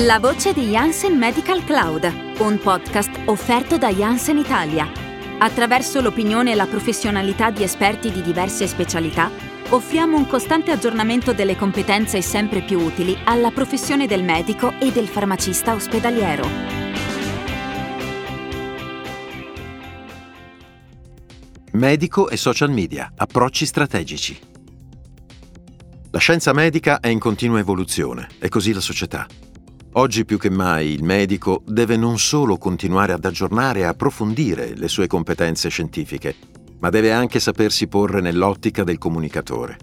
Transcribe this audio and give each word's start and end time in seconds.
La 0.00 0.18
voce 0.18 0.52
di 0.52 0.66
Janssen 0.66 1.16
Medical 1.16 1.64
Cloud, 1.64 2.04
un 2.40 2.58
podcast 2.58 3.18
offerto 3.24 3.78
da 3.78 3.88
Janssen 3.88 4.36
Italia. 4.36 4.86
Attraverso 5.38 6.02
l'opinione 6.02 6.52
e 6.52 6.54
la 6.54 6.66
professionalità 6.66 7.50
di 7.50 7.62
esperti 7.62 8.12
di 8.12 8.20
diverse 8.20 8.66
specialità, 8.66 9.30
offriamo 9.70 10.18
un 10.18 10.26
costante 10.26 10.70
aggiornamento 10.70 11.32
delle 11.32 11.56
competenze 11.56 12.20
sempre 12.20 12.60
più 12.60 12.78
utili 12.78 13.16
alla 13.24 13.50
professione 13.50 14.06
del 14.06 14.22
medico 14.22 14.74
e 14.78 14.92
del 14.92 15.08
farmacista 15.08 15.72
ospedaliero. 15.72 16.46
Medico 21.72 22.28
e 22.28 22.36
social 22.36 22.70
media, 22.70 23.14
approcci 23.16 23.64
strategici. 23.64 24.38
La 26.10 26.18
scienza 26.18 26.52
medica 26.52 27.00
è 27.00 27.08
in 27.08 27.18
continua 27.18 27.58
evoluzione 27.58 28.28
e 28.38 28.50
così 28.50 28.74
la 28.74 28.80
società. 28.80 29.26
Oggi 29.98 30.26
più 30.26 30.36
che 30.36 30.50
mai 30.50 30.88
il 30.88 31.02
medico 31.02 31.62
deve 31.64 31.96
non 31.96 32.18
solo 32.18 32.58
continuare 32.58 33.14
ad 33.14 33.24
aggiornare 33.24 33.80
e 33.80 33.84
approfondire 33.84 34.74
le 34.76 34.88
sue 34.88 35.06
competenze 35.06 35.70
scientifiche, 35.70 36.34
ma 36.80 36.90
deve 36.90 37.12
anche 37.12 37.40
sapersi 37.40 37.86
porre 37.86 38.20
nell'ottica 38.20 38.84
del 38.84 38.98
comunicatore. 38.98 39.78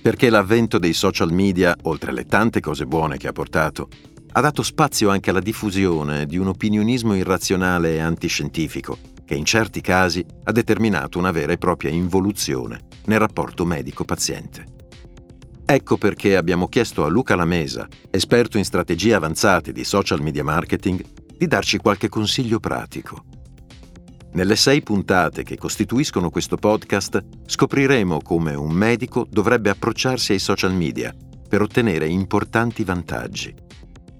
Perché 0.00 0.30
l'avvento 0.30 0.78
dei 0.78 0.92
social 0.92 1.32
media, 1.32 1.76
oltre 1.82 2.12
alle 2.12 2.24
tante 2.24 2.60
cose 2.60 2.86
buone 2.86 3.16
che 3.16 3.26
ha 3.26 3.32
portato, 3.32 3.88
ha 4.30 4.40
dato 4.40 4.62
spazio 4.62 5.10
anche 5.10 5.30
alla 5.30 5.40
diffusione 5.40 6.24
di 6.26 6.38
un 6.38 6.46
opinionismo 6.46 7.16
irrazionale 7.16 7.94
e 7.94 7.98
antiscientifico, 7.98 8.96
che 9.24 9.34
in 9.34 9.44
certi 9.44 9.80
casi 9.80 10.24
ha 10.44 10.52
determinato 10.52 11.18
una 11.18 11.32
vera 11.32 11.50
e 11.50 11.58
propria 11.58 11.90
involuzione 11.90 12.78
nel 13.06 13.18
rapporto 13.18 13.64
medico-paziente. 13.64 14.77
Ecco 15.70 15.98
perché 15.98 16.34
abbiamo 16.34 16.66
chiesto 16.66 17.04
a 17.04 17.08
Luca 17.08 17.36
Lamesa, 17.36 17.86
esperto 18.08 18.56
in 18.56 18.64
strategie 18.64 19.12
avanzate 19.12 19.70
di 19.70 19.84
social 19.84 20.22
media 20.22 20.42
marketing, 20.42 21.04
di 21.36 21.46
darci 21.46 21.76
qualche 21.76 22.08
consiglio 22.08 22.58
pratico. 22.58 23.26
Nelle 24.32 24.56
sei 24.56 24.82
puntate 24.82 25.42
che 25.42 25.58
costituiscono 25.58 26.30
questo 26.30 26.56
podcast 26.56 27.22
scopriremo 27.44 28.22
come 28.22 28.54
un 28.54 28.70
medico 28.70 29.26
dovrebbe 29.28 29.68
approcciarsi 29.68 30.32
ai 30.32 30.38
social 30.38 30.72
media 30.72 31.14
per 31.46 31.60
ottenere 31.60 32.08
importanti 32.08 32.82
vantaggi. 32.82 33.54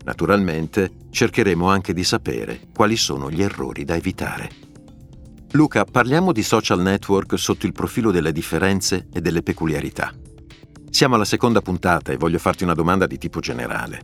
Naturalmente 0.05 0.91
cercheremo 1.08 1.67
anche 1.67 1.95
di 1.95 2.05
sapere 2.05 2.61
quali 2.75 2.97
sono 2.97 3.30
gli 3.30 3.41
errori 3.41 3.84
da 3.84 3.97
evitare. 3.97 4.51
Luca, 5.53 5.86
parliamo 5.86 6.30
di 6.33 6.42
social 6.42 6.83
network 6.83 7.39
sotto 7.39 7.64
il 7.64 7.73
profilo 7.73 8.11
delle 8.11 8.33
differenze 8.33 9.08
e 9.11 9.23
delle 9.23 9.42
peculiarità. 9.42 10.12
Siamo 10.91 11.14
alla 11.14 11.25
seconda 11.25 11.61
puntata 11.61 12.12
e 12.12 12.17
voglio 12.17 12.39
farti 12.39 12.64
una 12.64 12.75
domanda 12.75 13.06
di 13.06 13.19
tipo 13.19 13.41
generale. 13.41 14.00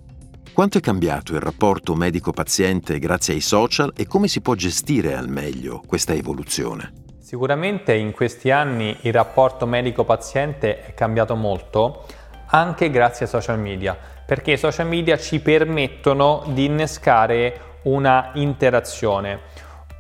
Quanto 0.53 0.79
è 0.79 0.81
cambiato 0.81 1.33
il 1.33 1.41
rapporto 1.41 1.95
medico-paziente 1.95 2.99
grazie 2.99 3.35
ai 3.35 3.41
social 3.41 3.93
e 3.97 4.07
come 4.07 4.29
si 4.29 4.41
può 4.41 4.55
gestire 4.55 5.17
al 5.17 5.29
meglio 5.29 5.83
questa 5.85 6.13
evoluzione? 6.13 6.93
Sicuramente 7.19 7.95
in 7.95 8.13
questi 8.13 8.51
anni 8.51 8.97
il 9.01 9.13
rapporto 9.13 9.67
medico-paziente 9.67 10.85
è 10.85 10.95
cambiato 10.95 11.35
molto 11.35 12.05
anche 12.47 12.91
grazie 12.91 13.25
ai 13.25 13.31
social 13.31 13.59
media, 13.59 13.97
perché 14.25 14.53
i 14.53 14.59
social 14.59 14.87
media 14.87 15.19
ci 15.19 15.41
permettono 15.41 16.45
di 16.49 16.67
innescare 16.67 17.81
una 17.85 18.31
interazione. 18.35 19.41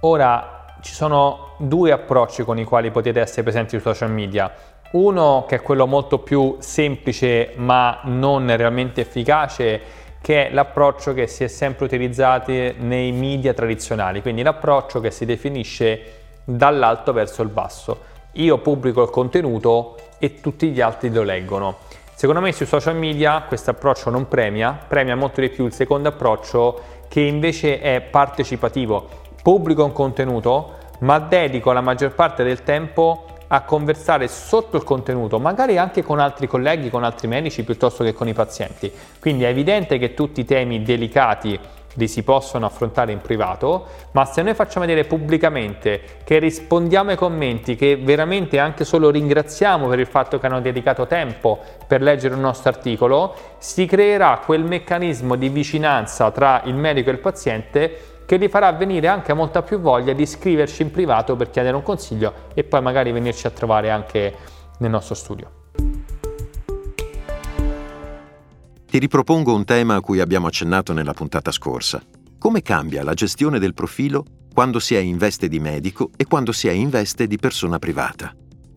Ora 0.00 0.76
ci 0.82 0.92
sono 0.92 1.56
due 1.58 1.90
approcci 1.90 2.44
con 2.44 2.58
i 2.58 2.64
quali 2.64 2.90
potete 2.90 3.20
essere 3.20 3.42
presenti 3.42 3.70
sui 3.70 3.80
social 3.80 4.12
media. 4.12 4.52
Uno 4.92 5.44
che 5.48 5.56
è 5.56 5.62
quello 5.62 5.86
molto 5.86 6.18
più 6.18 6.56
semplice 6.60 7.52
ma 7.56 8.00
non 8.04 8.56
realmente 8.56 9.00
efficace, 9.00 9.80
che 10.20 10.48
è 10.48 10.52
l'approccio 10.52 11.12
che 11.12 11.26
si 11.26 11.44
è 11.44 11.48
sempre 11.48 11.84
utilizzato 11.84 12.50
nei 12.50 13.12
media 13.12 13.52
tradizionali, 13.52 14.22
quindi 14.22 14.42
l'approccio 14.42 15.00
che 15.00 15.10
si 15.10 15.26
definisce 15.26 16.22
dall'alto 16.44 17.12
verso 17.12 17.42
il 17.42 17.48
basso. 17.48 18.12
Io 18.32 18.58
pubblico 18.58 19.02
il 19.02 19.10
contenuto 19.10 19.96
e 20.18 20.40
tutti 20.40 20.70
gli 20.70 20.80
altri 20.80 21.12
lo 21.12 21.22
leggono. 21.22 21.76
Secondo 22.14 22.40
me 22.40 22.52
sui 22.52 22.64
social 22.64 22.96
media 22.96 23.42
questo 23.42 23.70
approccio 23.70 24.08
non 24.08 24.28
premia, 24.28 24.78
premia 24.86 25.16
molto 25.16 25.40
di 25.40 25.50
più 25.50 25.66
il 25.66 25.72
secondo 25.72 26.08
approccio 26.08 26.80
che 27.08 27.20
invece 27.20 27.80
è 27.80 28.00
partecipativo. 28.00 29.08
Pubblico 29.42 29.84
un 29.84 29.92
contenuto, 29.92 30.74
ma 31.00 31.18
dedico 31.18 31.72
la 31.72 31.80
maggior 31.80 32.14
parte 32.14 32.44
del 32.44 32.62
tempo 32.62 33.26
a 33.54 33.62
conversare 33.62 34.26
sotto 34.26 34.76
il 34.76 34.82
contenuto, 34.82 35.38
magari 35.38 35.78
anche 35.78 36.02
con 36.02 36.18
altri 36.18 36.48
colleghi, 36.48 36.90
con 36.90 37.04
altri 37.04 37.28
medici 37.28 37.62
piuttosto 37.62 38.02
che 38.02 38.12
con 38.12 38.26
i 38.26 38.32
pazienti. 38.32 38.92
Quindi 39.20 39.44
è 39.44 39.48
evidente 39.48 39.96
che 39.98 40.12
tutti 40.12 40.40
i 40.40 40.44
temi 40.44 40.82
delicati 40.82 41.58
li 41.96 42.08
si 42.08 42.24
possono 42.24 42.66
affrontare 42.66 43.12
in 43.12 43.20
privato, 43.20 43.86
ma 44.10 44.24
se 44.24 44.42
noi 44.42 44.54
facciamo 44.54 44.84
vedere 44.84 45.06
pubblicamente 45.06 46.02
che 46.24 46.40
rispondiamo 46.40 47.10
ai 47.10 47.16
commenti, 47.16 47.76
che 47.76 47.94
veramente 47.94 48.58
anche 48.58 48.84
solo 48.84 49.10
ringraziamo 49.10 49.86
per 49.86 50.00
il 50.00 50.06
fatto 50.06 50.40
che 50.40 50.46
hanno 50.46 50.60
dedicato 50.60 51.06
tempo 51.06 51.60
per 51.86 52.02
leggere 52.02 52.34
il 52.34 52.40
nostro 52.40 52.70
articolo, 52.70 53.36
si 53.58 53.86
creerà 53.86 54.40
quel 54.44 54.64
meccanismo 54.64 55.36
di 55.36 55.48
vicinanza 55.48 56.32
tra 56.32 56.62
il 56.64 56.74
medico 56.74 57.10
e 57.10 57.12
il 57.12 57.20
paziente 57.20 58.13
che 58.26 58.36
li 58.36 58.48
farà 58.48 58.72
venire 58.72 59.08
anche 59.08 59.32
molta 59.32 59.62
più 59.62 59.78
voglia 59.78 60.12
di 60.12 60.26
scriverci 60.26 60.82
in 60.82 60.90
privato 60.90 61.36
per 61.36 61.50
chiedere 61.50 61.76
un 61.76 61.82
consiglio 61.82 62.32
e 62.54 62.64
poi 62.64 62.80
magari 62.82 63.12
venirci 63.12 63.46
a 63.46 63.50
trovare 63.50 63.90
anche 63.90 64.34
nel 64.78 64.90
nostro 64.90 65.14
studio. 65.14 65.50
Ti 68.86 68.98
ripropongo 68.98 69.52
un 69.52 69.64
tema 69.64 69.96
a 69.96 70.00
cui 70.00 70.20
abbiamo 70.20 70.46
accennato 70.46 70.92
nella 70.92 71.14
puntata 71.14 71.50
scorsa. 71.50 72.00
Come 72.38 72.62
cambia 72.62 73.02
la 73.02 73.14
gestione 73.14 73.58
del 73.58 73.74
profilo 73.74 74.24
quando 74.52 74.78
si 74.78 74.94
è 74.94 75.00
in 75.00 75.16
veste 75.16 75.48
di 75.48 75.58
medico 75.58 76.10
e 76.16 76.26
quando 76.26 76.52
si 76.52 76.68
è 76.68 76.70
in 76.70 76.90
veste 76.90 77.26
di 77.26 77.36
persona 77.36 77.80
privata? 77.80 78.32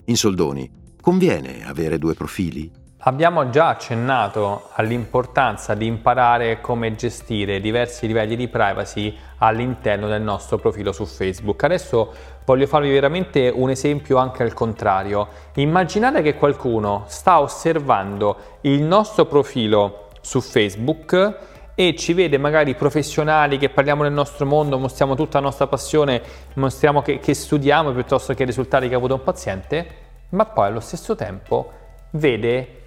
In 0.06 0.18
soldoni, 0.18 0.70
conviene 1.00 1.68
avere 1.68 2.00
due 2.00 2.16
profili? 2.16 2.87
Abbiamo 3.02 3.52
già 3.52 3.68
accennato 3.68 4.70
all'importanza 4.74 5.76
di 5.76 5.86
imparare 5.86 6.60
come 6.62 6.96
gestire 6.96 7.60
diversi 7.60 8.08
livelli 8.08 8.36
di 8.36 8.48
privacy 8.48 9.16
all'interno 9.38 10.08
del 10.08 10.24
nostro 10.24 10.58
profilo 10.58 10.92
su 10.92 11.06
Facebook. 11.06 11.64
Adesso 11.64 12.12
voglio 12.44 12.66
farvi 12.66 12.90
veramente 12.90 13.52
un 13.54 13.70
esempio 13.70 14.18
anche 14.18 14.42
al 14.42 14.54
contrario. 14.56 15.28
Immaginate 15.54 16.24
che 16.24 16.34
qualcuno 16.34 17.04
sta 17.06 17.40
osservando 17.40 18.36
il 18.62 18.82
nostro 18.82 19.26
profilo 19.26 20.08
su 20.22 20.42
Facebook 20.42 21.38
e 21.76 21.96
ci 21.96 22.14
vede 22.14 22.40
magari 22.40 22.74
professionali 22.74 23.60
che 23.60 23.70
parliamo 23.70 24.02
del 24.02 24.12
nostro 24.12 24.48
mondo, 24.48 24.80
mostriamo 24.80 25.14
tutta 25.14 25.38
la 25.38 25.46
nostra 25.46 25.68
passione, 25.68 26.20
mostriamo 26.56 27.04
che, 27.04 27.20
che 27.20 27.36
studiamo 27.36 27.92
piuttosto 27.92 28.34
che 28.34 28.42
i 28.42 28.48
risultati 28.48 28.88
che 28.88 28.96
ha 28.96 28.98
avuto 28.98 29.14
un 29.14 29.24
paziente, 29.24 29.88
ma 30.30 30.46
poi 30.46 30.66
allo 30.66 30.80
stesso 30.80 31.14
tempo 31.14 31.72
vede 32.12 32.86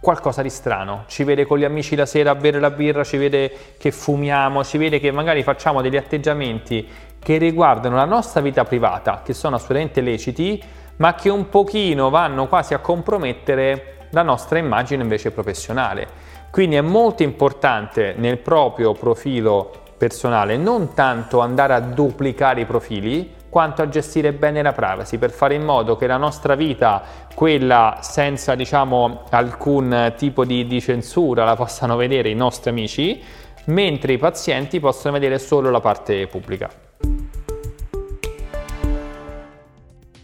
qualcosa 0.00 0.40
di 0.40 0.48
strano, 0.48 1.04
ci 1.06 1.24
vede 1.24 1.44
con 1.44 1.58
gli 1.58 1.64
amici 1.64 1.94
la 1.94 2.06
sera 2.06 2.30
a 2.30 2.34
bere 2.34 2.58
la 2.58 2.70
birra, 2.70 3.04
ci 3.04 3.18
vede 3.18 3.52
che 3.78 3.90
fumiamo, 3.90 4.64
ci 4.64 4.78
vede 4.78 4.98
che 4.98 5.10
magari 5.10 5.42
facciamo 5.42 5.82
degli 5.82 5.96
atteggiamenti 5.96 6.88
che 7.18 7.36
riguardano 7.36 7.96
la 7.96 8.06
nostra 8.06 8.40
vita 8.40 8.64
privata, 8.64 9.20
che 9.22 9.34
sono 9.34 9.56
assolutamente 9.56 10.00
leciti, 10.00 10.62
ma 10.96 11.14
che 11.14 11.28
un 11.28 11.48
pochino 11.50 12.08
vanno 12.08 12.46
quasi 12.48 12.72
a 12.72 12.78
compromettere 12.78 14.06
la 14.10 14.22
nostra 14.22 14.58
immagine 14.58 15.02
invece 15.02 15.30
professionale. 15.30 16.28
Quindi 16.50 16.76
è 16.76 16.80
molto 16.80 17.22
importante 17.22 18.14
nel 18.16 18.38
proprio 18.38 18.92
profilo 18.92 19.70
personale 19.96 20.56
non 20.56 20.94
tanto 20.94 21.40
andare 21.40 21.74
a 21.74 21.80
duplicare 21.80 22.62
i 22.62 22.64
profili, 22.64 23.34
quanto 23.50 23.82
a 23.82 23.88
gestire 23.88 24.32
bene 24.32 24.62
la 24.62 24.72
privacy 24.72 25.18
per 25.18 25.30
fare 25.30 25.54
in 25.54 25.64
modo 25.64 25.96
che 25.96 26.06
la 26.06 26.16
nostra 26.16 26.54
vita, 26.54 27.02
quella 27.34 27.98
senza 28.00 28.54
diciamo 28.54 29.24
alcun 29.30 30.14
tipo 30.16 30.44
di, 30.44 30.66
di 30.66 30.80
censura, 30.80 31.44
la 31.44 31.56
possano 31.56 31.96
vedere 31.96 32.30
i 32.30 32.34
nostri 32.34 32.70
amici, 32.70 33.22
mentre 33.66 34.14
i 34.14 34.18
pazienti 34.18 34.80
possono 34.80 35.14
vedere 35.14 35.38
solo 35.38 35.68
la 35.70 35.80
parte 35.80 36.26
pubblica. 36.28 36.89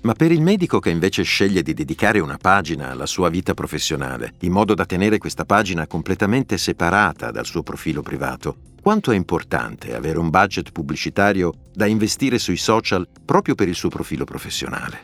Ma 0.07 0.13
per 0.13 0.31
il 0.31 0.41
medico 0.41 0.79
che 0.79 0.91
invece 0.91 1.25
sceglie 1.25 1.63
di 1.63 1.75
dedicare 1.75 2.21
una 2.21 2.37
pagina 2.41 2.91
alla 2.91 3.07
sua 3.07 3.29
vita 3.29 3.55
professionale, 3.55 4.35
in 4.43 4.53
modo 4.53 4.73
da 4.73 4.87
tenere 4.87 5.19
questa 5.19 5.45
pagina 5.45 5.89
completamente 5.89 6.59
separata 6.59 7.33
dal 7.33 7.45
suo 7.45 7.65
profilo 7.65 8.03
privato, 8.03 8.55
quanto 8.81 9.11
è 9.11 9.17
importante 9.17 9.97
avere 9.97 10.21
un 10.21 10.31
budget 10.31 10.71
pubblicitario 10.71 11.53
da 11.75 11.87
investire 11.87 12.39
sui 12.39 12.57
social 12.57 13.05
proprio 13.25 13.57
per 13.57 13.67
il 13.67 13.75
suo 13.75 13.89
profilo 13.89 14.23
professionale? 14.23 15.01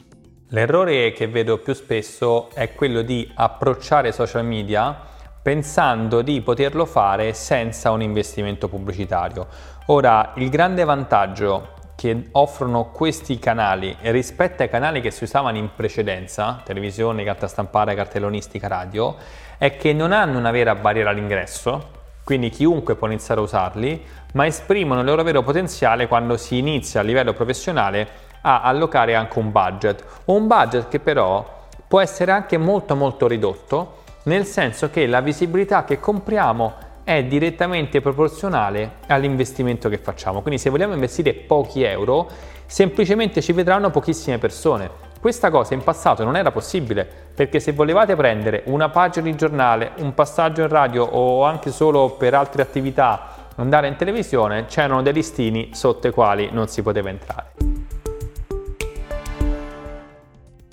L'errore 0.50 1.10
che 1.10 1.26
vedo 1.26 1.58
più 1.58 1.72
spesso 1.72 2.50
è 2.50 2.72
quello 2.72 3.02
di 3.02 3.28
approcciare 3.34 4.12
social 4.12 4.44
media 4.44 4.96
pensando 5.43 6.22
di 6.22 6.40
poterlo 6.43 6.87
fare 6.87 7.32
senza 7.32 7.90
un 7.90 8.02
investimento 8.02 8.69
pubblicitario. 8.69 9.49
Ora, 9.87 10.32
il 10.37 10.49
grande 10.49 10.84
vantaggio 10.84 11.72
che 11.94 12.29
offrono 12.33 12.91
questi 12.91 13.39
canali 13.39 13.97
rispetto 14.00 14.62
ai 14.62 14.69
canali 14.69 15.00
che 15.00 15.11
si 15.11 15.25
usavano 15.25 15.56
in 15.56 15.71
precedenza, 15.75 16.61
televisione, 16.65 17.25
carta 17.25 17.47
stampata, 17.47 17.94
cartellonistica, 17.94 18.69
radio, 18.69 19.17
è 19.59 19.77
che 19.77 19.93
non 19.93 20.12
hanno 20.12 20.39
una 20.39 20.50
vera 20.50 20.75
barriera 20.75 21.11
all'ingresso, 21.11 22.00
quindi 22.25 22.50
chiunque 22.50 22.94
può 22.94 23.06
iniziare 23.06 23.41
a 23.41 23.44
usarli, 23.44 24.05
ma 24.33 24.47
esprimono 24.47 25.00
il 25.00 25.06
loro 25.06 25.23
vero 25.23 25.43
potenziale 25.43 26.09
quando 26.09 26.37
si 26.37 26.59
inizia 26.59 27.00
a 27.00 27.05
livello 27.05 27.33
professionale 27.33 28.31
a 28.43 28.62
allocare 28.62 29.15
anche 29.15 29.38
un 29.38 29.53
budget. 29.53 30.05
Un 30.27 30.47
budget 30.47 30.88
che 30.88 30.99
però 30.99 31.61
può 31.87 32.00
essere 32.00 32.33
anche 32.33 32.59
molto 32.59 32.97
molto 32.97 33.27
ridotto, 33.27 34.00
nel 34.25 34.45
senso 34.45 34.91
che 34.91 35.06
la 35.06 35.21
visibilità 35.21 35.85
che 35.85 36.00
compriamo 36.00 36.91
è 37.04 37.25
direttamente 37.25 38.00
proporzionale 38.00 38.96
all'investimento 39.08 39.88
che 39.88 39.99
facciamo. 39.99 40.40
Quindi 40.43 40.60
se 40.60 40.70
vogliamo 40.70 40.94
investire 40.94 41.34
pochi 41.34 41.82
euro, 41.82 42.28
semplicemente 42.66 43.43
ci 43.43 43.52
vedranno 43.52 43.90
pochissime 43.90 44.38
persone. 44.38 45.10
Questa 45.20 45.50
cosa 45.50 45.75
in 45.75 45.84
passato 45.84 46.25
non 46.25 46.37
era 46.37 46.50
possibile 46.50 47.08
perché 47.34 47.60
se 47.60 47.72
volevate 47.72 48.16
prendere 48.16 48.64
una 48.66 48.88
pagina 48.88 49.26
di 49.26 49.37
giornale, 49.37 49.93
un 49.99 50.14
passaggio 50.14 50.62
in 50.62 50.69
radio 50.69 51.04
o 51.04 51.44
anche 51.44 51.70
solo 51.70 52.10
per 52.10 52.34
altre 52.34 52.62
attività 52.62 53.50
andare 53.56 53.88
in 53.88 53.96
televisione, 53.96 54.64
c'erano 54.66 55.02
dei 55.02 55.12
listini 55.12 55.70
sotto 55.72 56.08
i 56.08 56.12
quali 56.12 56.49
non 56.50 56.69
si 56.69 56.82
poteva 56.82 57.10
entrare. 57.10 57.52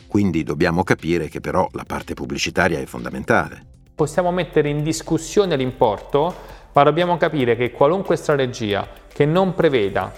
Quindi 0.08 0.42
dobbiamo 0.42 0.84
capire 0.84 1.28
che 1.28 1.40
però 1.40 1.68
la 1.74 1.84
parte 1.86 2.16
pubblicitaria 2.16 2.80
è 2.80 2.86
fondamentale. 2.86 3.79
Possiamo 4.00 4.32
mettere 4.32 4.70
in 4.70 4.82
discussione 4.82 5.58
l'importo, 5.58 6.34
ma 6.72 6.84
dobbiamo 6.84 7.18
capire 7.18 7.58
che 7.58 7.72
qualunque 7.72 8.16
strategia 8.16 8.88
che 9.12 9.26
non 9.26 9.54
preveda 9.54 10.10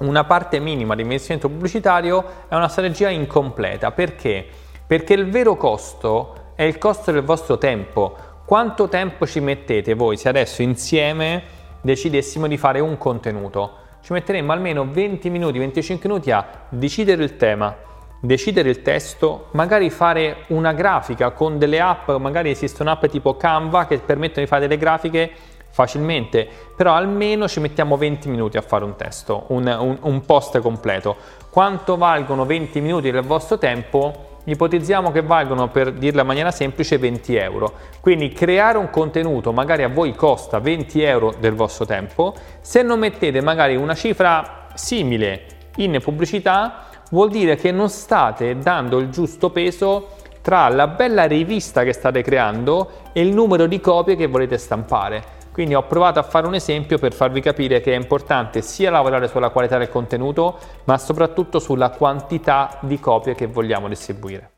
una 0.00 0.24
parte 0.24 0.58
minima 0.58 0.94
di 0.94 1.00
investimento 1.00 1.48
pubblicitario 1.48 2.22
è 2.46 2.54
una 2.54 2.68
strategia 2.68 3.08
incompleta. 3.08 3.90
Perché? 3.90 4.46
Perché 4.86 5.14
il 5.14 5.30
vero 5.30 5.56
costo 5.56 6.52
è 6.56 6.64
il 6.64 6.76
costo 6.76 7.10
del 7.10 7.22
vostro 7.22 7.56
tempo. 7.56 8.14
Quanto 8.44 8.86
tempo 8.86 9.26
ci 9.26 9.40
mettete 9.40 9.94
voi 9.94 10.18
se 10.18 10.28
adesso 10.28 10.60
insieme 10.60 11.42
decidessimo 11.80 12.46
di 12.46 12.58
fare 12.58 12.80
un 12.80 12.98
contenuto? 12.98 13.76
Ci 14.02 14.12
metteremmo 14.12 14.52
almeno 14.52 14.86
20 14.90 15.30
minuti, 15.30 15.58
25 15.58 16.06
minuti 16.06 16.30
a 16.32 16.46
decidere 16.68 17.24
il 17.24 17.38
tema, 17.38 17.74
decidere 18.20 18.68
il 18.68 18.82
testo, 18.82 19.48
magari 19.52 19.90
fare 19.90 20.44
una 20.48 20.72
grafica 20.72 21.30
con 21.30 21.58
delle 21.58 21.80
app, 21.80 22.10
magari 22.12 22.50
esistono 22.50 22.90
app 22.90 23.06
tipo 23.06 23.36
Canva 23.36 23.86
che 23.86 23.98
permettono 23.98 24.44
di 24.44 24.46
fare 24.46 24.62
delle 24.62 24.78
grafiche 24.78 25.30
facilmente, 25.70 26.48
però 26.74 26.94
almeno 26.94 27.46
ci 27.46 27.60
mettiamo 27.60 27.96
20 27.96 28.28
minuti 28.28 28.56
a 28.56 28.62
fare 28.62 28.84
un 28.84 28.96
testo, 28.96 29.44
un, 29.48 29.66
un, 29.66 29.98
un 30.00 30.24
post 30.24 30.58
completo. 30.60 31.16
Quanto 31.50 31.96
valgono 31.96 32.46
20 32.46 32.80
minuti 32.80 33.10
del 33.10 33.22
vostro 33.22 33.58
tempo? 33.58 34.34
ipotizziamo 34.46 35.10
che 35.12 35.22
valgono, 35.22 35.68
per 35.68 35.92
dirla 35.92 36.20
in 36.22 36.26
maniera 36.26 36.50
semplice, 36.50 36.98
20 36.98 37.36
euro. 37.36 37.72
Quindi 38.00 38.32
creare 38.32 38.78
un 38.78 38.90
contenuto 38.90 39.52
magari 39.52 39.82
a 39.82 39.88
voi 39.88 40.14
costa 40.14 40.58
20 40.58 41.02
euro 41.02 41.34
del 41.38 41.54
vostro 41.54 41.84
tempo, 41.84 42.34
se 42.60 42.82
non 42.82 42.98
mettete 42.98 43.40
magari 43.40 43.76
una 43.76 43.94
cifra 43.94 44.68
simile 44.74 45.46
in 45.76 45.98
pubblicità, 46.02 46.88
vuol 47.10 47.30
dire 47.30 47.56
che 47.56 47.72
non 47.72 47.88
state 47.88 48.58
dando 48.58 48.98
il 48.98 49.10
giusto 49.10 49.50
peso 49.50 50.08
tra 50.40 50.68
la 50.68 50.86
bella 50.86 51.24
rivista 51.24 51.82
che 51.82 51.92
state 51.92 52.22
creando 52.22 53.10
e 53.12 53.20
il 53.20 53.34
numero 53.34 53.66
di 53.66 53.80
copie 53.80 54.16
che 54.16 54.26
volete 54.26 54.58
stampare. 54.58 55.34
Quindi 55.52 55.74
ho 55.74 55.84
provato 55.84 56.18
a 56.18 56.22
fare 56.22 56.46
un 56.46 56.54
esempio 56.54 56.98
per 56.98 57.14
farvi 57.14 57.40
capire 57.40 57.80
che 57.80 57.94
è 57.94 57.96
importante 57.96 58.60
sia 58.60 58.90
lavorare 58.90 59.26
sulla 59.26 59.48
qualità 59.48 59.78
del 59.78 59.88
contenuto, 59.88 60.58
ma 60.84 60.98
soprattutto 60.98 61.58
sulla 61.58 61.90
quantità 61.90 62.78
di 62.82 63.00
copie 63.00 63.34
che 63.34 63.46
vogliamo 63.46 63.88
distribuire. 63.88 64.52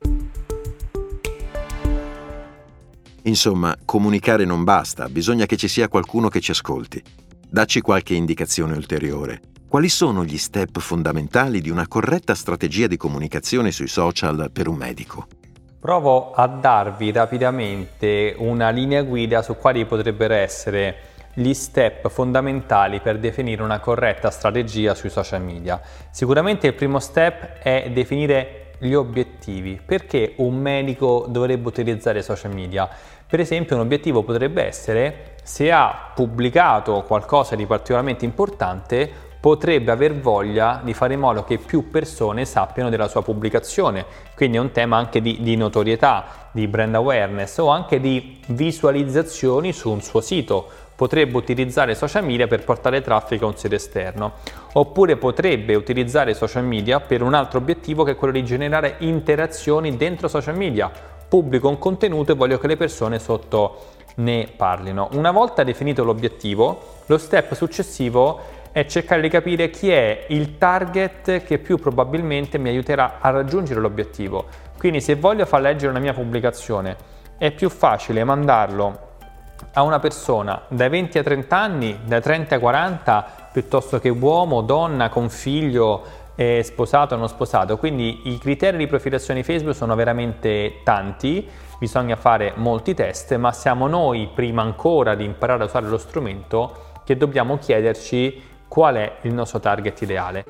Insomma, 3.23 3.77
comunicare 3.85 4.45
non 4.45 4.65
basta, 4.65 5.09
bisogna 5.09 5.47
che 5.47 5.57
ci 5.57 5.69
sia 5.69 5.89
qualcuno 5.89 6.29
che 6.29 6.41
ci 6.41 6.51
ascolti. 6.51 7.03
Dacci 7.49 7.81
qualche 7.81 8.15
indicazione 8.15 8.75
ulteriore. 8.75 9.41
Quali 9.69 9.91
sono 9.91 10.25
gli 10.25 10.39
step 10.39 10.79
fondamentali 10.79 11.61
di 11.61 11.69
una 11.69 11.87
corretta 11.87 12.35
strategia 12.35 12.87
di 12.87 12.97
comunicazione 12.97 13.71
sui 13.71 13.87
social 13.87 14.49
per 14.51 14.67
un 14.67 14.77
medico? 14.77 15.27
Provo 15.79 16.33
a 16.33 16.47
darvi 16.47 17.13
rapidamente 17.13 18.35
una 18.39 18.71
linea 18.71 19.03
guida 19.03 19.43
su 19.43 19.59
quali 19.59 19.85
potrebbero 19.85 20.33
essere 20.33 20.97
gli 21.35 21.53
step 21.53 22.09
fondamentali 22.09 23.01
per 23.01 23.19
definire 23.19 23.63
una 23.63 23.79
corretta 23.79 24.31
strategia 24.31 24.95
sui 24.95 25.11
social 25.11 25.43
media. 25.43 25.79
Sicuramente 26.13 26.69
il 26.69 26.73
primo 26.73 26.99
step 26.99 27.59
è 27.59 27.91
definire 27.93 28.71
gli 28.79 28.95
obiettivi. 28.95 29.79
Perché 29.85 30.33
un 30.39 30.57
medico 30.57 31.27
dovrebbe 31.29 31.69
utilizzare 31.69 32.23
social 32.23 32.55
media? 32.55 32.89
Per 33.27 33.39
esempio 33.39 33.77
un 33.77 33.83
obiettivo 33.83 34.23
potrebbe 34.23 34.65
essere 34.65 35.35
se 35.43 35.71
ha 35.71 36.13
pubblicato 36.15 37.03
qualcosa 37.03 37.55
di 37.55 37.67
particolarmente 37.67 38.25
importante 38.25 39.27
potrebbe 39.41 39.91
aver 39.93 40.19
voglia 40.19 40.81
di 40.83 40.95
fare 40.95 41.15
in 41.15 41.21
modo 41.21 41.45
che 41.45 41.59
più 41.59 41.91
persone 41.91 42.45
sappiano 42.45 42.91
della 42.91 43.09
sua 43.09 43.23
pubblicazione. 43.23 44.05
Quindi 44.35 44.57
è 44.57 44.61
un 44.61 44.73
tema 44.73 44.97
anche 44.97 45.21
di, 45.21 45.39
di, 45.41 45.57
notorietà, 45.57 46.49
di 46.51 46.67
brand 46.67 46.95
awareness 46.95 47.59
o 47.59 47.69
anche 47.69 48.01
di 48.01 48.41
visualizzazioni 48.49 49.73
su 49.73 49.91
un 49.91 50.03
suo 50.03 50.21
sito. 50.21 50.69
Potrebbe 50.97 51.37
utilizzare 51.37 51.95
social 51.95 52.25
media 52.25 52.49
per 52.49 52.65
portare 52.65 53.01
traffico 53.03 53.45
a 53.45 53.49
un 53.49 53.57
sito 53.57 53.77
esterno, 53.77 54.33
oppure 54.73 55.17
potrebbe 55.17 55.77
utilizzare 55.77 56.35
social 56.35 56.65
media 56.65 56.99
per 56.99 57.23
un 57.23 57.35
altro 57.35 57.61
obiettivo 57.61 58.03
che 58.03 58.13
è 58.13 58.17
quello 58.17 58.33
di 58.33 58.45
generare 58.45 58.97
interazioni 58.99 59.97
dentro 59.97 60.27
social 60.27 60.57
media. 60.57 60.91
Pubblico 61.29 61.69
un 61.69 61.79
contenuto 61.79 62.33
e 62.33 62.35
voglio 62.35 62.59
che 62.59 62.67
le 62.67 62.77
persone 62.77 63.21
sotto 63.21 63.97
ne 64.17 64.49
parlino. 64.57 65.09
Una 65.13 65.31
volta 65.31 65.63
definito 65.63 66.03
l'obiettivo, 66.03 66.97
lo 67.07 67.19
step 67.19 67.55
successivo 67.55 68.41
è 68.73 68.85
cercare 68.87 69.21
di 69.21 69.29
capire 69.29 69.71
chi 69.71 69.91
è 69.91 70.27
il 70.29 70.59
target 70.59 71.43
che 71.43 71.59
più 71.59 71.79
probabilmente 71.79 72.59
mi 72.59 72.69
aiuterà 72.69 73.19
a 73.21 73.31
raggiungere 73.31 73.81
l'obiettivo. 73.81 74.47
Quindi 74.79 75.01
se 75.01 75.17
voglio 75.17 75.47
far 75.47 75.61
leggere 75.61 75.91
una 75.91 76.01
mia 76.01 76.13
pubblicazione, 76.13 76.97
è 77.39 77.51
più 77.51 77.69
facile 77.69 78.25
mandarlo 78.25 79.07
a 79.73 79.83
una 79.83 79.99
persona 79.99 80.63
dai 80.69 80.89
20 80.89 81.19
ai 81.19 81.25
30 81.25 81.57
anni, 81.57 81.99
dai 82.05 82.21
30 82.21 82.55
ai 82.55 82.61
40, 82.61 83.27
piuttosto 83.53 83.99
che 83.99 84.09
uomo, 84.09 84.61
donna, 84.63 85.09
con 85.09 85.29
figlio, 85.29 86.27
eh, 86.35 86.63
sposato 86.63 87.15
o 87.15 87.19
non 87.19 87.29
sposato. 87.29 87.77
Quindi 87.79 88.29
i 88.29 88.39
criteri 88.39 88.77
di 88.77 88.87
profilazione 88.87 89.43
Facebook 89.43 89.75
sono 89.75 89.95
veramente 89.97 90.81
tanti, 90.85 91.49
bisogna 91.79 92.17
fare 92.17 92.53
molti 92.57 92.95
test, 92.95 93.35
ma 93.37 93.53
siamo 93.53 93.89
noi, 93.89 94.29
prima 94.33 94.63
ancora 94.63 95.15
di 95.15 95.25
imparare 95.25 95.63
a 95.63 95.67
usare 95.67 95.89
lo 95.89 95.99
strumento, 95.99 96.87
che 97.05 97.17
dobbiamo 97.17 97.59
chiederci 97.59 98.43
qual 98.69 98.97
è 98.97 99.17
il 99.23 99.35
nostro 99.35 99.59
target 99.59 100.01
ideale. 100.03 100.45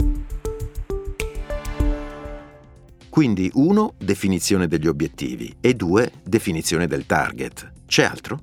Quindi 3.09 3.51
1. 3.53 3.95
Definizione 3.97 4.69
degli 4.69 4.87
obiettivi 4.87 5.57
e 5.61 5.75
2. 5.75 6.13
Definizione 6.23 6.87
del 6.87 7.07
target. 7.07 7.73
C'è 7.87 8.05
altro? 8.05 8.39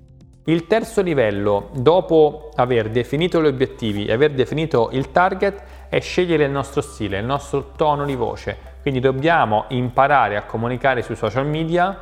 Il 0.45 0.67
terzo 0.67 1.01
livello, 1.01 1.69
dopo 1.73 2.51
aver 2.55 2.89
definito 2.89 3.41
gli 3.41 3.47
obiettivi 3.47 4.05
e 4.05 4.13
aver 4.13 4.33
definito 4.33 4.89
il 4.91 5.11
target, 5.11 5.61
è 5.89 5.99
scegliere 5.99 6.43
il 6.43 6.51
nostro 6.51 6.81
stile, 6.81 7.19
il 7.19 7.25
nostro 7.25 7.71
tono 7.75 8.05
di 8.05 8.15
voce. 8.15 8.57
Quindi 8.81 8.99
dobbiamo 8.99 9.65
imparare 9.69 10.35
a 10.35 10.43
comunicare 10.43 11.01
sui 11.01 11.15
social 11.15 11.47
media 11.47 11.97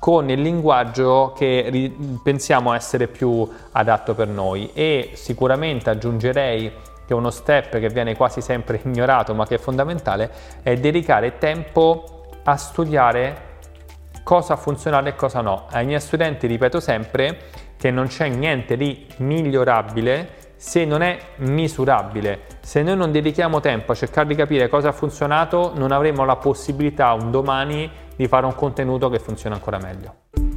con 0.00 0.28
il 0.28 0.40
linguaggio 0.40 1.32
che 1.36 1.94
pensiamo 2.22 2.72
essere 2.72 3.06
più 3.06 3.48
adatto 3.72 4.14
per 4.14 4.28
noi 4.28 4.70
e 4.74 5.12
sicuramente 5.14 5.90
aggiungerei 5.90 6.72
che 7.06 7.12
è 7.12 7.16
uno 7.16 7.30
step 7.30 7.78
che 7.78 7.88
viene 7.88 8.16
quasi 8.16 8.40
sempre 8.40 8.80
ignorato 8.84 9.34
ma 9.34 9.46
che 9.46 9.56
è 9.56 9.58
fondamentale, 9.58 10.30
è 10.62 10.76
dedicare 10.76 11.38
tempo 11.38 12.26
a 12.44 12.56
studiare 12.56 13.52
cosa 14.22 14.56
funzionale 14.56 15.10
e 15.10 15.14
cosa 15.14 15.40
no. 15.40 15.66
Ai 15.70 15.86
miei 15.86 16.00
studenti 16.00 16.46
ripeto 16.46 16.80
sempre 16.80 17.38
che 17.76 17.90
non 17.90 18.06
c'è 18.06 18.28
niente 18.28 18.76
di 18.76 19.06
migliorabile 19.18 20.42
se 20.56 20.84
non 20.86 21.02
è 21.02 21.18
misurabile. 21.36 22.46
Se 22.60 22.82
noi 22.82 22.96
non 22.96 23.12
dedichiamo 23.12 23.60
tempo 23.60 23.92
a 23.92 23.94
cercare 23.94 24.26
di 24.26 24.34
capire 24.34 24.68
cosa 24.68 24.88
ha 24.88 24.92
funzionato, 24.92 25.72
non 25.74 25.92
avremo 25.92 26.24
la 26.24 26.36
possibilità 26.36 27.12
un 27.12 27.30
domani 27.30 27.90
di 28.16 28.26
fare 28.26 28.46
un 28.46 28.54
contenuto 28.54 29.10
che 29.10 29.18
funziona 29.18 29.56
ancora 29.56 29.78
meglio. 29.78 30.53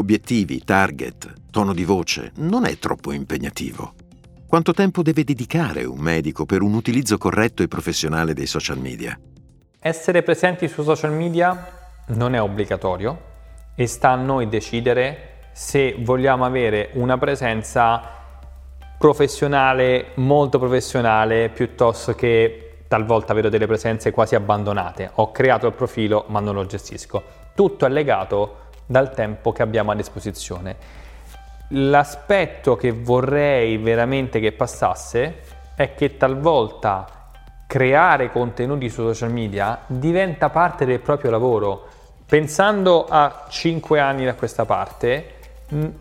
Obiettivi, 0.00 0.64
target, 0.64 1.50
tono 1.50 1.74
di 1.74 1.84
voce 1.84 2.32
non 2.36 2.64
è 2.64 2.78
troppo 2.78 3.12
impegnativo. 3.12 3.92
Quanto 4.46 4.72
tempo 4.72 5.02
deve 5.02 5.24
dedicare 5.24 5.84
un 5.84 5.98
medico 5.98 6.46
per 6.46 6.62
un 6.62 6.72
utilizzo 6.72 7.18
corretto 7.18 7.62
e 7.62 7.68
professionale 7.68 8.32
dei 8.32 8.46
social 8.46 8.78
media? 8.78 9.20
Essere 9.78 10.22
presenti 10.22 10.68
su 10.68 10.82
social 10.82 11.12
media 11.12 11.68
non 12.06 12.34
è 12.34 12.40
obbligatorio 12.40 13.20
e 13.74 13.86
sta 13.86 14.12
a 14.12 14.16
noi 14.16 14.48
decidere 14.48 15.50
se 15.52 15.96
vogliamo 15.98 16.46
avere 16.46 16.92
una 16.94 17.18
presenza 17.18 18.00
professionale, 18.96 20.12
molto 20.14 20.58
professionale, 20.58 21.50
piuttosto 21.50 22.14
che 22.14 22.84
talvolta 22.88 23.34
vedo 23.34 23.50
delle 23.50 23.66
presenze 23.66 24.12
quasi 24.12 24.34
abbandonate. 24.34 25.10
Ho 25.16 25.30
creato 25.30 25.66
il 25.66 25.74
profilo 25.74 26.24
ma 26.28 26.40
non 26.40 26.54
lo 26.54 26.64
gestisco. 26.64 27.22
Tutto 27.54 27.84
è 27.84 27.90
legato 27.90 28.59
dal 28.90 29.14
tempo 29.14 29.52
che 29.52 29.62
abbiamo 29.62 29.92
a 29.92 29.94
disposizione. 29.94 30.74
L'aspetto 31.68 32.74
che 32.74 32.90
vorrei 32.90 33.76
veramente 33.76 34.40
che 34.40 34.50
passasse 34.50 35.42
è 35.76 35.94
che 35.94 36.16
talvolta 36.16 37.06
creare 37.68 38.32
contenuti 38.32 38.88
su 38.88 39.02
social 39.02 39.30
media 39.30 39.78
diventa 39.86 40.50
parte 40.50 40.86
del 40.86 40.98
proprio 40.98 41.30
lavoro. 41.30 41.86
Pensando 42.26 43.06
a 43.08 43.44
5 43.48 44.00
anni 44.00 44.24
da 44.24 44.34
questa 44.34 44.64
parte, 44.64 45.34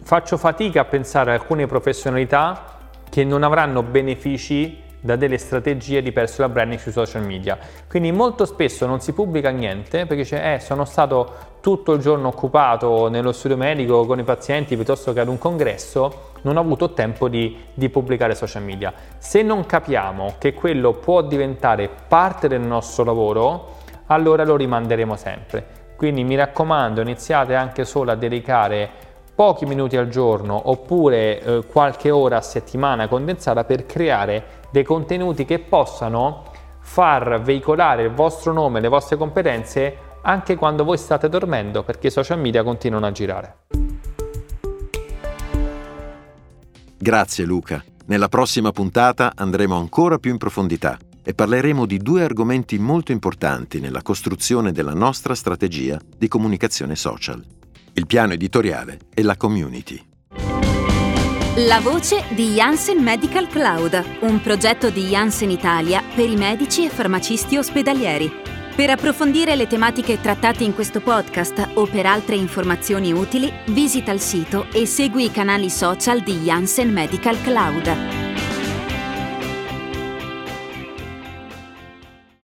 faccio 0.02 0.38
fatica 0.38 0.82
a 0.82 0.86
pensare 0.86 1.30
a 1.30 1.36
alcune 1.36 1.68
professionalità 1.68 2.78
che 3.08 3.24
non 3.24 3.44
avranno 3.44 3.84
benefici 3.84 4.82
da 5.02 5.16
delle 5.16 5.38
strategie 5.38 6.02
di 6.02 6.12
personal 6.12 6.52
branding 6.52 6.80
sui 6.80 6.92
social 6.92 7.24
media. 7.26 7.58
Quindi 7.88 8.12
molto 8.12 8.46
spesso 8.46 8.86
non 8.86 9.00
si 9.00 9.14
pubblica 9.14 9.50
niente 9.50 10.00
perché 10.06 10.24
dice 10.24 10.54
eh, 10.54 10.60
sono 10.60 10.86
stato 10.86 11.48
tutto 11.62 11.94
il 11.94 12.02
giorno 12.02 12.30
occupato 12.30 13.10
nello 13.10 13.32
studio 13.32 13.58
medico 13.58 14.06
con 14.06 14.20
i 14.20 14.24
pazienti 14.24 14.76
piuttosto 14.76 15.14
che 15.14 15.20
ad 15.20 15.28
un 15.28 15.38
congresso, 15.38 16.28
non 16.42 16.58
ho 16.58 16.62
avuto 16.62 16.94
tempo 16.94 17.28
di, 17.28 17.58
di 17.74 17.90
pubblicare 17.90 18.36
social 18.36 18.64
media. 18.64 18.94
Se 19.18 19.42
non 19.42 19.66
capiamo 19.66 20.36
che 20.38 20.54
quello 20.54 20.94
può 20.94 21.22
diventare 21.22 21.90
parte 22.08 22.48
del 22.48 22.62
nostro 22.62 23.04
lavoro, 23.04 23.78
allora 24.08 24.44
lo 24.44 24.56
rimanderemo 24.56 25.16
sempre. 25.16 25.78
Quindi 25.96 26.24
mi 26.24 26.36
raccomando, 26.36 27.02
iniziate 27.02 27.56
anche 27.56 27.84
solo 27.84 28.12
a 28.12 28.16
dedicare 28.16 29.08
pochi 29.36 29.66
minuti 29.66 29.96
al 29.96 30.10
giorno 30.10 30.70
oppure 30.70 31.42
eh, 31.42 31.64
qualche 31.66 32.10
ora 32.12 32.38
a 32.38 32.42
settimana 32.42 33.08
condensata 33.08 33.64
per 33.64 33.86
creare 33.86 34.44
dei 34.72 34.84
contenuti 34.84 35.46
che 35.46 35.60
possano 35.60 36.44
far 36.80 37.42
veicolare 37.42 38.04
il 38.04 38.12
vostro 38.12 38.54
nome, 38.54 38.80
le 38.80 38.88
vostre 38.88 39.18
competenze 39.18 40.08
anche 40.22 40.56
quando 40.56 40.84
voi 40.84 40.98
state 40.98 41.30
dormendo 41.30 41.84
perché 41.84 42.08
i 42.08 42.12
social 42.12 42.40
media 42.40 42.64
continuano 42.64 43.06
a 43.06 43.12
girare. 43.12 43.58
Grazie 46.98 47.46
Luca. 47.46 47.84
Nella 48.08 48.28
prossima 48.28 48.72
puntata 48.72 49.34
andremo 49.36 49.78
ancora 49.78 50.18
più 50.18 50.32
in 50.32 50.38
profondità 50.38 50.98
e 51.24 51.34
parleremo 51.34 51.86
di 51.86 52.00
due 52.00 52.24
argomenti 52.24 52.80
molto 52.80 53.12
importanti 53.12 53.80
nella 53.80 54.02
costruzione 54.02 54.72
della 54.72 54.94
nostra 54.94 55.36
strategia 55.36 56.00
di 56.18 56.28
comunicazione 56.28 56.96
social, 56.96 57.44
il 57.94 58.08
piano 58.08 58.34
editoriale 58.34 58.98
e 59.14 59.22
la 59.22 59.38
community. 59.38 60.09
La 61.68 61.82
voce 61.82 62.24
di 62.30 62.54
Janssen 62.54 63.04
Medical 63.04 63.48
Cloud, 63.50 64.20
un 64.22 64.40
progetto 64.40 64.90
di 64.90 65.08
Janssen 65.08 65.50
Italia 65.50 66.02
per 66.16 66.30
i 66.30 66.38
medici 66.38 66.86
e 66.86 66.90
farmacisti 66.90 67.58
ospedalieri. 67.58 68.32
Per 68.74 68.90
approfondire 68.90 69.58
le 69.58 69.68
tematiche 69.68 70.22
trattate 70.22 70.64
in 70.64 70.74
questo 70.74 71.02
podcast 71.02 71.72
o 71.74 71.86
per 71.86 72.06
altre 72.06 72.36
informazioni 72.36 73.12
utili, 73.12 73.52
visita 73.66 74.14
il 74.14 74.22
sito 74.22 74.68
e 74.72 74.86
segui 74.86 75.26
i 75.26 75.32
canali 75.32 75.70
social 75.70 76.22
di 76.22 76.38
Janssen 76.38 76.94
Medical 76.94 77.42
Cloud. 77.42 78.29